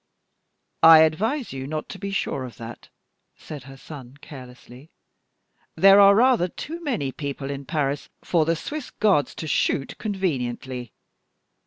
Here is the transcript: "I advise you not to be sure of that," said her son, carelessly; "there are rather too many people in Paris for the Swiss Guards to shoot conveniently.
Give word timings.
"I 0.81 1.01
advise 1.01 1.53
you 1.53 1.67
not 1.67 1.87
to 1.89 1.99
be 1.99 2.09
sure 2.09 2.43
of 2.43 2.57
that," 2.57 2.89
said 3.37 3.65
her 3.65 3.77
son, 3.77 4.17
carelessly; 4.19 4.89
"there 5.75 5.99
are 5.99 6.15
rather 6.15 6.47
too 6.47 6.81
many 6.83 7.11
people 7.11 7.51
in 7.51 7.65
Paris 7.65 8.09
for 8.23 8.43
the 8.43 8.55
Swiss 8.55 8.89
Guards 8.89 9.35
to 9.35 9.45
shoot 9.45 9.95
conveniently. 9.99 10.91